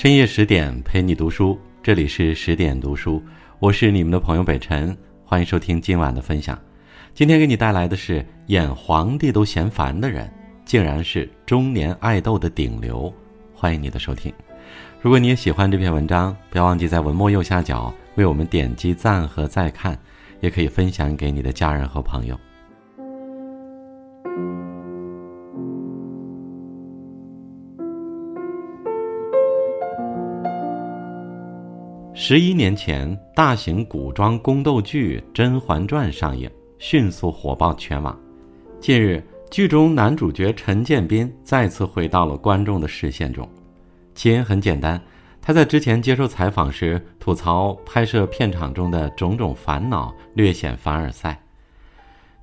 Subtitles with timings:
[0.00, 3.22] 深夜十点陪你读书，这里是十点读书，
[3.58, 6.58] 我是你们的朋友北辰，欢迎收听今晚的分享。
[7.12, 10.32] 今天给你带来的是演皇帝都嫌烦的人，
[10.64, 13.12] 竟然是中年爱豆的顶流。
[13.52, 14.32] 欢迎你的收听。
[15.02, 19.98] 如果你也喜欢这篇文章，不要忘记在文末右下角为我们点击赞和再看，
[20.40, 22.40] 也可以分享给你的家人和朋友。
[32.30, 36.48] 十一年前，大型古装宫斗剧《甄嬛传》上映，
[36.78, 38.16] 迅速火爆全网。
[38.78, 43.44] 近日，剧中男主角陈建斌再次回到了观众的视线中。
[44.14, 45.02] 起因很简单，
[45.42, 51.36] 他在之前接受采访时吐槽拍摄片场中的种种烦恼，略显凡尔赛。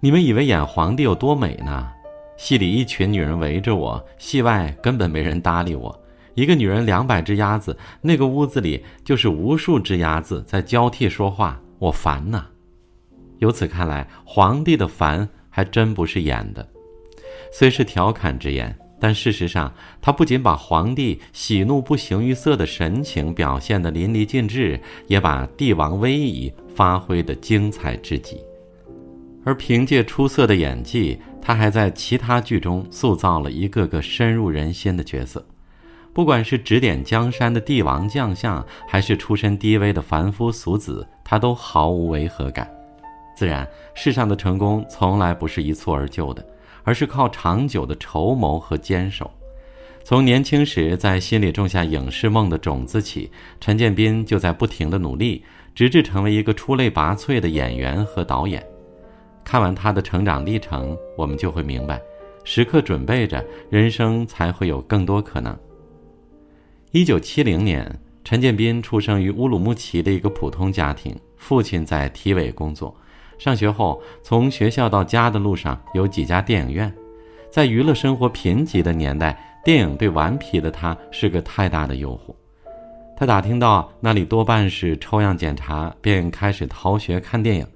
[0.02, 1.88] 你们以为演皇帝有多美呢？
[2.36, 5.98] 戏里一群女人围着我，戏外根本没人搭理我。
[6.38, 12.46] 一个女人，两百只鸭子，那个屋子里就是无数只鸭子在交替说话，我烦呐。
[13.40, 16.70] 由此看来，皇帝的烦还真不是演的，
[17.52, 28.40] 虽是调侃之言，但事实上，他不仅把皇帝喜怒不形于色的神情表现得淋漓尽致，也把帝王威仪发挥得精彩至极。
[29.44, 35.44] 而凭借出色的演技，他还在其他剧中塑造了一个个深入人心的角色。
[36.18, 42.68] 不管是指点江山的帝王将相，还是出身低微的凡夫俗子，他都毫无违和感。
[43.36, 46.44] 自然，世上的成功从来不是一蹴而就的，
[46.84, 49.30] 而是靠长久的筹谋和坚守。
[50.04, 53.30] 从年轻时在心里种下影视梦的种子起，
[53.62, 55.44] 陈建斌就在不停的努力，
[55.76, 58.66] 直至成为一个出类拔萃的演员和导演。
[59.44, 62.02] 看完他的成长历程，我们就会明白，
[62.44, 65.56] 时刻准备着，人生才会有更多可能。
[66.92, 72.96] 一九七零年，陈建斌出生于乌鲁木齐的一个普通家庭，父亲在体委工作。
[73.38, 76.92] 上学后，从学校到家的路上有几家电影院。
[77.52, 82.34] 在娱乐生活贫瘠的年代，电影对顽皮的他是个太大的诱惑。
[83.18, 87.68] 他打听到那里多半是抽样检查，便开始逃学看电影。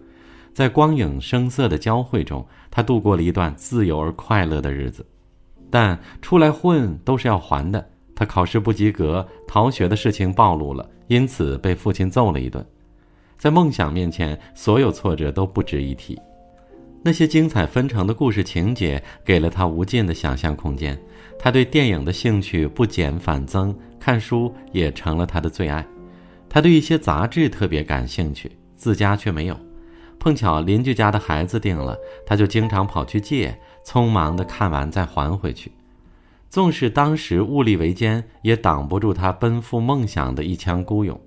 [0.53, 5.05] 在光影声色的交汇中，他度过了一段自由而快乐的日子。
[5.69, 7.85] 但出来混都是要还的。
[8.21, 12.63] 他考试不及格，逃学的事情暴露了，因此被父亲揍了一顿。
[13.35, 16.15] 在梦想面前，所有挫折都不值一提。
[17.01, 20.95] 那些精彩纷呈的故事情节给了他无尽的想象空间。
[21.39, 25.83] 他对电影的兴趣不减反增，看书也成了他的最爱。
[26.47, 29.59] 他对一些杂志特别感兴趣，自家却没有。
[30.19, 35.71] 碰巧邻居家的孩子订了，他就经常跑去借，匆忙的看完再还回去。
[36.51, 41.17] 纵使当时物力维艰，也挡不住他奔赴梦想的一腔孤勇。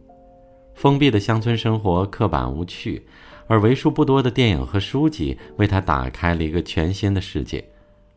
[0.75, 3.03] 封闭的乡村生活刻板无趣，
[3.47, 7.65] 而为数不多的电影和书籍为他打开了一个全新的世界。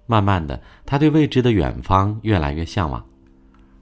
[0.06, 3.02] 慢慢的，他对未知的远方越来越向往，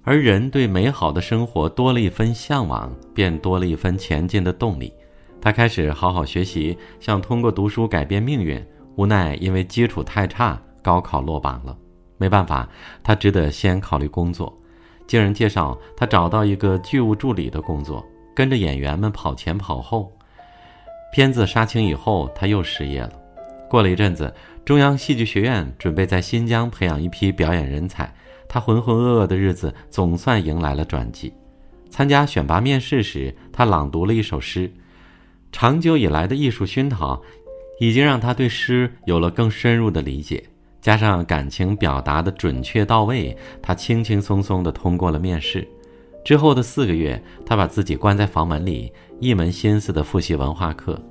[0.03, 4.93] 而人对美好的生活多了一分向往，便多了一分前进的动力。
[5.41, 8.63] 他开始好好学习，想通过读书改变命运，
[8.97, 11.75] 无奈因为基础太差，高考落榜了。
[12.17, 12.67] 没办法，
[13.03, 14.55] 他只得先考虑工作。
[15.07, 18.05] 经人介绍，他找到一个剧务助理的工作，
[18.35, 20.11] 跟着演员们跑前跑后。
[21.13, 23.11] 片子杀青以后，他又失业了。
[23.69, 24.33] 过了一阵子，
[24.63, 28.13] 中央戏剧学院准备在新疆培养一批表演人才，
[28.47, 31.33] 他浑浑噩噩的日子总算迎来了转机。
[31.89, 34.71] 参加选拔面试时，他朗读了一首诗。
[35.51, 37.21] 长久以来的艺术熏陶，
[37.79, 40.43] 已经让他对诗有了更深入的理解。
[40.85, 45.67] 加上感情表达的准确到位，他轻轻松松地通过了面试。
[46.23, 51.01] 之后的四个月，他把自己关在房门里，一门心思地复习文化课。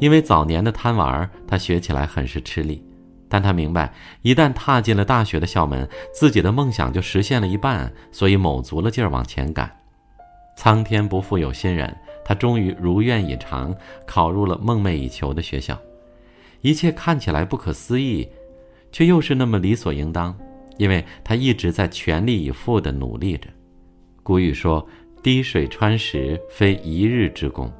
[0.00, 2.84] 因为早年的贪玩，他学起来很是吃力。
[3.28, 9.70] 但他明白，一旦踏进了大学的校门，自己的梦想就实现了一半，所以卯足了劲儿往前赶。
[10.56, 13.72] 苍天不负有心人，他终于如愿以偿，
[14.04, 15.78] 考入了梦寐以求的学校。
[16.60, 18.28] 一切看起来不可思议。
[18.92, 20.36] 却又是那么理所应当，
[20.76, 23.48] 因为他一直在全力以赴地努力着。
[24.22, 24.86] 古语说
[25.22, 27.72] ：“滴水穿石，非一日之功。”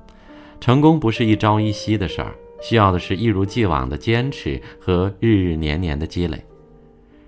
[0.59, 6.43] 成功不是一朝一夕的事儿，需要的是一如既往的坚持和日日年年的积累。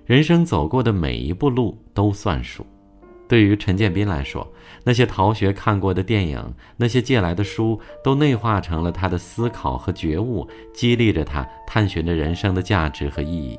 [0.06, 2.64] 人生走过的每一步路都算数。
[3.26, 4.46] 对于陈建斌来说，
[4.84, 13.58] 那些逃学看过的电影，那些借来的书，都内化成了他的思考和觉悟，激励着他探寻着人生的价值和意义。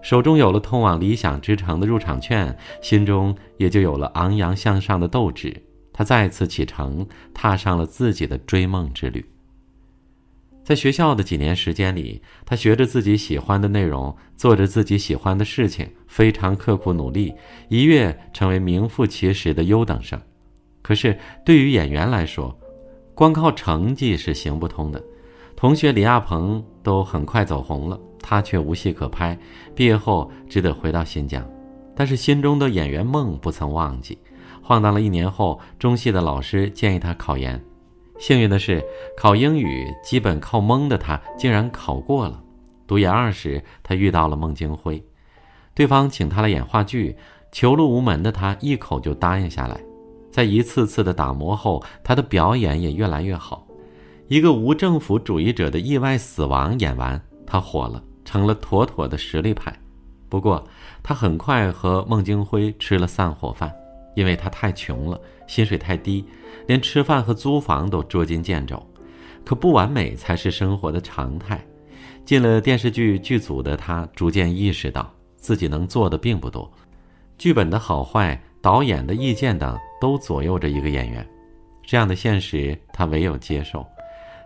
[0.00, 5.62] 手中有了通往理想之城的入场券，心中也就有了昂扬向上的斗志。
[5.92, 9.24] 他再次启程，踏上了自己的追梦之旅。
[10.62, 17.34] 在学校的几年时间里，他学着自己喜欢的内容，做着自己喜欢的事情，非常刻苦努力，
[17.68, 20.20] 一跃成为名副其实的优等生。
[20.82, 22.56] 可是，对于演员来说，
[23.14, 25.02] 光靠成绩是行不通的。
[25.56, 27.98] 同学李亚鹏都很快走红了，
[28.28, 29.34] 他却无戏可拍，
[29.74, 31.42] 毕业后只得回到新疆。
[31.96, 34.18] 但是心中的演员梦不曾忘记。
[34.62, 37.58] 晃荡了一年后，中戏的老师建议他考研。
[38.18, 38.84] 幸运的是，
[39.16, 42.38] 考英语基本靠蒙的他竟然考过了。
[42.86, 45.02] 读研二时，他遇到了孟京辉，
[45.74, 47.16] 对方请他来演话剧，
[47.50, 49.80] 求路无门的他一口就答应下来。
[50.30, 53.66] 在一次次的打磨后，他的表演也越来越好。
[54.26, 59.74] 一个无政府主义者的意外死亡演完，他火了，成了妥妥的实力派。
[60.28, 60.62] 不过，
[61.02, 63.74] 他很快和孟京辉吃了散伙饭，
[64.14, 66.22] 因为他太穷了，薪水太低，
[66.66, 68.86] 连吃饭和租房都捉襟见肘。
[69.46, 71.58] 可不完美才是生活的常态。
[72.26, 76.70] 进了电视剧剧组的他，逐渐意识到自己能做的并不多，
[77.38, 81.26] 剧本的好坏、导演的意见等都左右着一个演员。
[81.82, 83.86] 这样的现实，他唯有接受。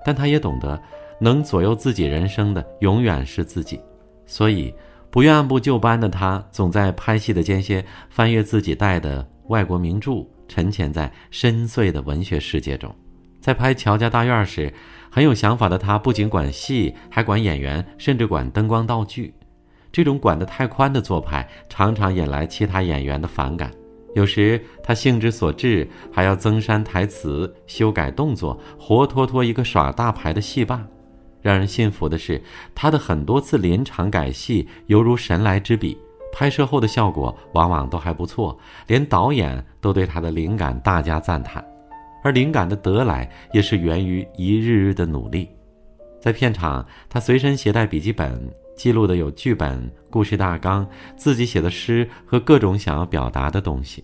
[0.05, 0.81] 但他也懂得，
[1.23, 3.81] 能左右自己人生的永远是自己，
[4.27, 4.75] 所以
[5.09, 12.93] 不愿按部就班的他，总在拍戏的间歇翻阅自己带的外国名著，沉潜在深邃的文学世界中。
[13.41, 14.75] 在拍《乔家大院》时，
[15.11, 19.33] 很有想法的他不仅管戏，还管演员，甚至管灯光道具。
[19.93, 23.71] 这种管得太宽的做派，常常引来其他演员的反感。
[24.17, 30.85] 有时他兴之所至，还要增删台词、修改动作，活脱脱一个耍大牌的戏霸。
[31.43, 32.41] 让人信服的是，
[32.75, 35.99] 他的很多次临场改戏犹如神来之笔，
[36.33, 41.63] 拍摄后的效果往往都还不错，连导演都对他的灵感大加赞叹。
[42.25, 45.49] 而灵感的得来，也是源于一日日的努力。
[46.21, 48.49] 在片场，他随身携带笔记本。
[48.75, 50.85] 记录的有剧本、故事大纲、
[51.15, 54.03] 自己写的诗和各种想要表达的东西，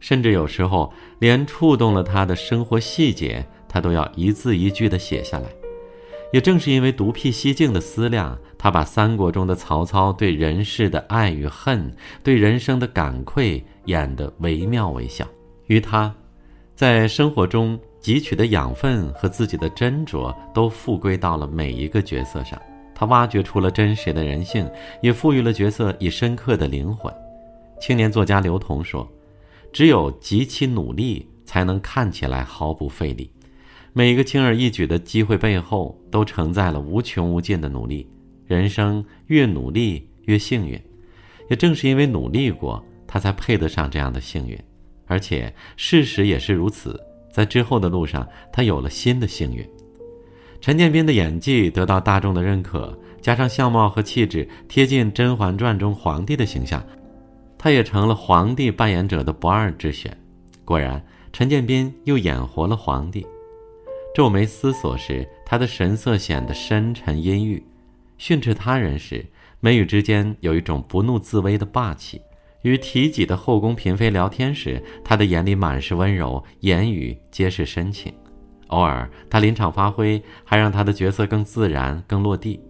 [0.00, 5.48] 甚至有时候连触动了他的生活细节，他都要一字一句地写下来。
[6.32, 15.26] 也正是因为独辟蹊径的思量，他把三国中的曹操对人世的爱与恨、对人生的感愧演得惟妙惟肖。
[15.66, 16.14] 于他，
[16.74, 22.60] 在生活中汲取的养分和自己的斟酌，都复归到了每一个角色上。
[22.94, 24.68] 他挖掘出了真实的人性，
[25.00, 27.12] 也赋予了角色以深刻的灵魂。
[27.80, 29.08] 青年作家刘同说
[29.72, 33.30] ：“只有极其努力，才能看起来毫不费力。
[33.98, 38.08] 每一个轻而易举的机会背后，都承载了无穷无尽的努力。
[38.46, 40.80] 人生越努力越幸运，
[41.50, 44.56] 也正是因为努力过，他才配得上这样的幸运。
[45.08, 46.96] 而且事实也是如此，
[47.32, 49.68] 在之后的路上，他有了新的幸运。”
[50.62, 56.80] 陈建斌的演技得到大众的认可，加上相貌和气质贴近《甄嬛传》中皇帝的形象，
[57.58, 60.16] 他也成了皇帝扮演者的不二之选。
[60.64, 63.26] 果然，陈建斌又演活了皇帝。
[64.18, 67.62] 皱眉思索时，他的神色显得深沉阴郁；
[68.16, 69.24] 训斥他人时，
[69.60, 72.18] 眉宇之间有一种不怒自威的霸气；
[72.62, 78.12] 与提己的后宫嫔妃聊天时，他的眼里满是温柔，言语皆是深情。
[78.70, 82.60] 偶尔，他临场发挥，还让他的角色更自然、更落地。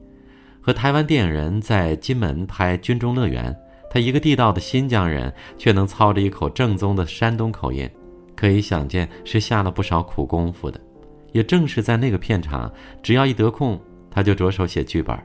[0.60, 3.50] 和台湾电影人在金门拍《军中乐园》，
[3.88, 7.88] 他一个地道的新疆人，却能操着一口正宗的山东口音，
[8.36, 10.78] 可以想见是下了不少苦功夫的。
[11.32, 13.80] 也正是在那个片场，只要一得空，
[14.10, 15.16] 他就着手写剧本，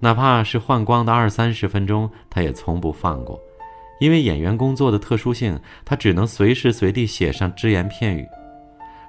[0.00, 3.38] 哪怕是换光的二三十分钟，他也从不放过。
[4.00, 8.24] 因为演员工作的特殊性，他只能随时随地写上只言片语。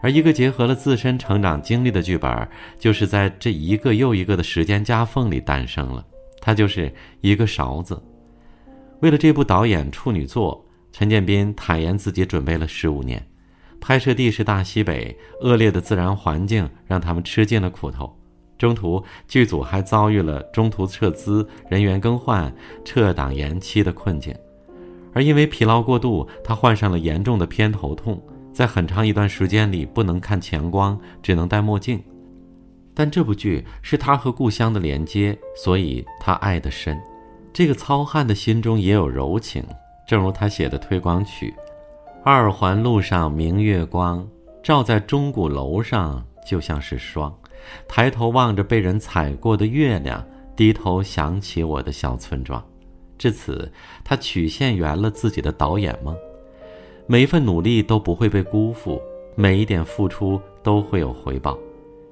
[0.02, 2.48] 而一个结合了自身成长经历的剧本，
[2.80, 6.04] 就是在这一个又一个的时间夹缝里诞生了。
[6.42, 6.92] 它就是
[7.22, 8.02] 一个勺子。
[9.02, 13.22] 为了这部导演处女作，陈建斌坦言自己准备了十五年。
[13.80, 18.16] 拍摄地是大西北，恶劣的自然环境让他们吃尽了苦头。
[18.58, 24.36] 中途剧组还遭遇了中途撤资、人员更换、撤档延期的困境。
[25.14, 28.22] 而因为疲劳过度，他患上了严重的偏头痛。
[28.52, 32.04] 在很长一段时间里不能看强光，只能戴墨镜。
[32.94, 37.00] 但这部剧是他和故乡的连接，所以他爱得深。
[37.54, 39.64] 这个糙汉的心中也有柔情，
[40.06, 41.54] 正如他写的推广曲
[42.22, 44.28] ：“二环路上明月光，
[44.62, 47.34] 照在钟鼓楼上就像是霜。
[47.88, 50.22] 抬头望着被人踩过的月亮，
[50.54, 52.62] 低头想起我的小村庄。”
[53.18, 53.72] 至此，
[54.04, 56.14] 他曲线圆了自己的导演梦。
[57.08, 59.02] 每一份努力都不会被辜负，
[59.36, 61.58] 每一点付出都会有回报。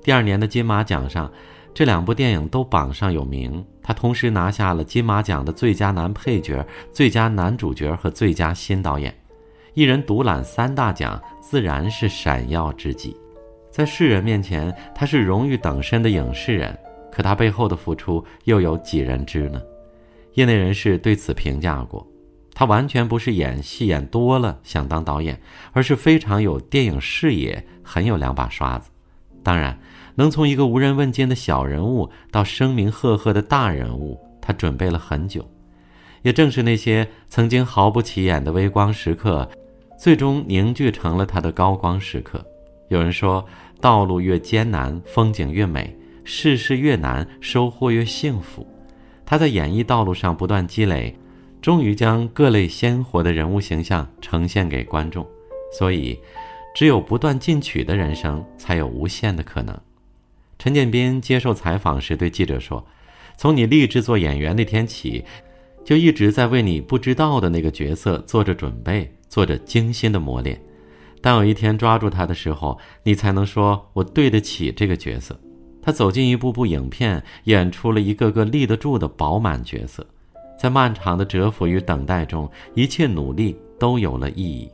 [0.02, 1.30] 第二年的金马奖上，
[1.74, 3.64] 这两部电影都榜上有名。
[3.84, 9.14] 他同时拿下了金马奖的最佳男配角、最佳男主角和最佳新导演，
[9.78, 13.16] 一人独揽三大奖，自然是闪耀之极。
[13.70, 16.76] 在世人面前，他是荣誉等身的影视人，
[17.12, 19.62] 可他背后的付出又有几人知呢？
[20.34, 22.04] 业内人士对此评价过。
[22.56, 25.40] 他完全不是演戏演多了想当导演，
[25.74, 28.90] 而是非常有电影视野，很有两把刷子。
[29.44, 29.80] 当然，
[30.16, 35.48] 能从一个无人问津的小人物到声名赫赫的大人物，他准备了很久。
[36.24, 39.48] 也正是那些曾经毫不起眼的微光时刻，
[39.98, 42.46] 最终凝聚成了他的高光时刻。
[42.90, 43.46] 有人说，
[43.82, 48.66] 道路越艰难，风景越美；世事越难，收获越幸福。
[49.26, 51.16] 他在演艺道路上不断积累。
[51.60, 55.26] 终于将各类鲜活的人物形象呈现给观众，
[55.78, 56.18] 所以，
[56.74, 59.78] 只有不断进取的人生才有无限的可能。
[60.60, 62.86] 陈建斌接受采访时对记者说
[63.36, 65.26] ：“从你立志做演员那天起，
[65.84, 70.62] 就一直在为你不知道的那个角色做着准备，做着精心的磨练。
[71.22, 75.38] 当有一天抓住他的时候，你才能说我对得起这个角色。”
[75.82, 80.06] 他走进一部部影片，演出了一个个立得住的饱满角色。
[80.60, 84.70] 在漫长的蛰伏与等待中，一切努力都有了意义。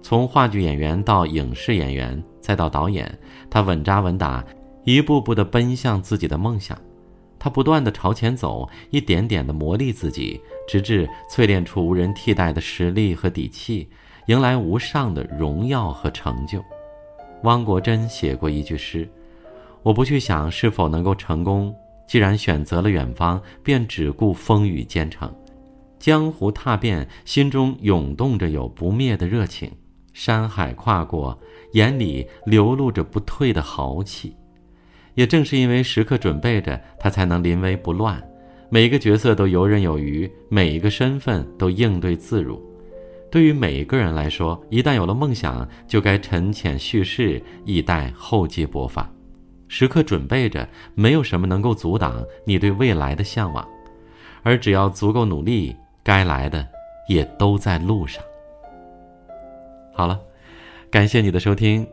[0.00, 3.18] 从话剧演员到影视演员，再到导演，
[3.50, 4.42] 他稳扎稳打，
[4.84, 6.78] 一步步地奔向自己的梦想。
[7.38, 13.88] 他不断地朝前走，一点点地磨砺自己，直至淬炼出无人替代的实力和底气，
[14.26, 16.62] 迎来无上的荣耀和成就。
[17.44, 19.08] 汪国真写过一句诗
[19.84, 21.74] ：“我不去想是否能够成功。”
[22.08, 25.30] 既然选择了远方，便只顾风雨兼程，
[25.98, 29.68] 江湖踏遍，心中涌动着有不灭的热情；
[30.14, 31.38] 山海跨过，
[31.74, 34.34] 眼里流露着不退的豪气。
[35.18, 38.22] 也正是因为时刻准备着，他才能临危不乱，
[38.68, 42.64] 每一个角色都游刃有余，每一个身份都应对自如。
[43.28, 49.10] 对于每一个人来说，一旦有了梦想，就该沉潜蓄势，以待厚积薄发。
[49.66, 53.66] 时刻准备着，没有什么能够阻挡你对未来的向往，
[54.44, 56.64] 而只要足够努力，该来的
[57.08, 58.22] 也都在路上。
[59.92, 60.20] 好了，
[60.92, 61.84] 感谢你的收听，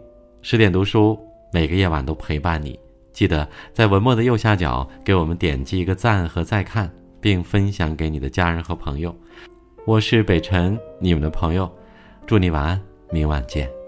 [0.44, 1.20] 十点读书
[1.52, 2.80] 每个夜晚都陪伴你。
[3.16, 6.92] 记得在文末的右下角给我们点击一个赞和再看，
[7.22, 9.16] 并分享给你的家人和朋友。
[9.88, 11.74] 我是北辰，你们的朋友，
[12.28, 12.82] 祝你晚安，
[13.12, 13.85] 明晚见。